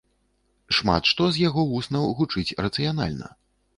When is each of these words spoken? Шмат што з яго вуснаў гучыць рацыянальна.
Шмат 0.77 1.03
што 1.11 1.27
з 1.35 1.43
яго 1.47 1.65
вуснаў 1.73 2.07
гучыць 2.21 2.55
рацыянальна. 2.67 3.29